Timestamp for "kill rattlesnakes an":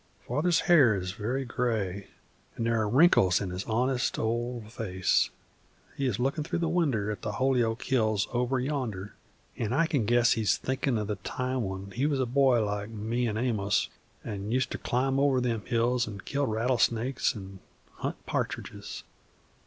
16.21-17.59